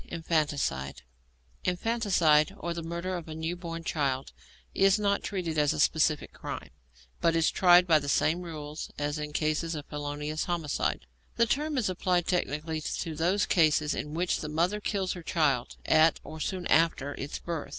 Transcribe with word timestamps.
INFANTICIDE 0.07 1.03
Infanticide, 1.63 2.55
or 2.57 2.73
the 2.73 2.81
murder 2.81 3.15
of 3.17 3.27
a 3.27 3.35
new 3.35 3.55
born 3.55 3.83
child, 3.83 4.31
is 4.73 4.97
not 4.97 5.21
treated 5.21 5.59
as 5.59 5.73
a 5.73 5.79
specific 5.79 6.33
crime, 6.33 6.71
but 7.19 7.35
is 7.35 7.51
tried 7.51 7.85
by 7.85 7.99
the 7.99 8.09
same 8.09 8.41
rules 8.41 8.89
as 8.97 9.19
in 9.19 9.31
cases 9.31 9.75
of 9.75 9.85
felonious 9.85 10.45
homicide. 10.45 11.05
The 11.37 11.45
term 11.45 11.77
is 11.77 11.87
applied 11.87 12.25
technically 12.25 12.81
to 12.81 13.13
those 13.13 13.45
cases 13.45 13.93
in 13.93 14.15
which 14.15 14.39
the 14.39 14.49
mother 14.49 14.81
kills 14.81 15.13
her 15.13 15.21
child 15.21 15.77
at, 15.85 16.19
or 16.23 16.39
soon 16.39 16.65
after, 16.65 17.13
its 17.13 17.37
birth. 17.37 17.69